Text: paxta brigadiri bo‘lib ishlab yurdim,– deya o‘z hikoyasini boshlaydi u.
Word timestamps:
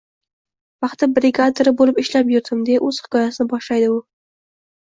paxta 0.85 1.09
brigadiri 1.17 1.73
bo‘lib 1.83 2.01
ishlab 2.05 2.31
yurdim,– 2.37 2.65
deya 2.71 2.81
o‘z 2.89 3.03
hikoyasini 3.05 3.49
boshlaydi 3.55 3.93
u. 3.99 4.01